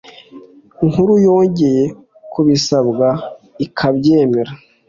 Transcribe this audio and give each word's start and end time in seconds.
Nkuru 0.87 1.13
yongeye 1.25 1.83
kubisabwa 2.31 3.07
ikabyemera 3.65 4.51